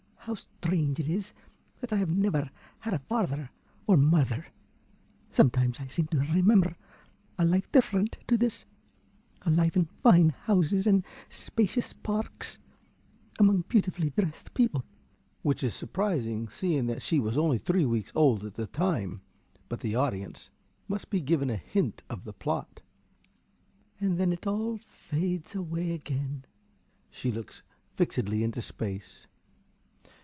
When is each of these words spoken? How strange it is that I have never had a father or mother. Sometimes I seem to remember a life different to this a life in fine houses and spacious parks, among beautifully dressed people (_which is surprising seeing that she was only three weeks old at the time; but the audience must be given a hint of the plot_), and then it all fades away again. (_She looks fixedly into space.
How 0.25 0.35
strange 0.35 0.99
it 0.99 1.07
is 1.07 1.33
that 1.79 1.91
I 1.91 1.95
have 1.95 2.15
never 2.15 2.51
had 2.81 2.93
a 2.93 2.99
father 2.99 3.49
or 3.87 3.97
mother. 3.97 4.49
Sometimes 5.31 5.79
I 5.79 5.87
seem 5.87 6.05
to 6.09 6.19
remember 6.19 6.77
a 7.39 7.43
life 7.43 7.69
different 7.71 8.19
to 8.27 8.37
this 8.37 8.65
a 9.41 9.49
life 9.49 9.75
in 9.75 9.85
fine 10.03 10.29
houses 10.29 10.85
and 10.85 11.03
spacious 11.27 11.91
parks, 11.91 12.59
among 13.39 13.61
beautifully 13.67 14.11
dressed 14.11 14.53
people 14.53 14.85
(_which 15.43 15.63
is 15.63 15.73
surprising 15.73 16.49
seeing 16.49 16.85
that 16.85 17.01
she 17.01 17.19
was 17.19 17.35
only 17.35 17.57
three 17.57 17.85
weeks 17.87 18.11
old 18.13 18.45
at 18.45 18.53
the 18.53 18.67
time; 18.67 19.21
but 19.69 19.79
the 19.79 19.95
audience 19.95 20.51
must 20.87 21.09
be 21.09 21.19
given 21.19 21.49
a 21.49 21.57
hint 21.57 22.03
of 22.11 22.25
the 22.25 22.33
plot_), 22.33 22.77
and 23.99 24.19
then 24.19 24.31
it 24.31 24.45
all 24.45 24.77
fades 24.77 25.55
away 25.55 25.93
again. 25.93 26.45
(_She 27.11 27.33
looks 27.33 27.63
fixedly 27.95 28.43
into 28.43 28.61
space. 28.61 29.25